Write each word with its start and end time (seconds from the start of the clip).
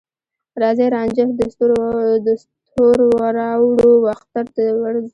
راځې 0.61 0.85
رانجه 0.95 1.23
د 1.37 1.39
ستوروراوړو، 2.71 3.91
واخترته 4.05 4.63
ورځو 4.81 5.09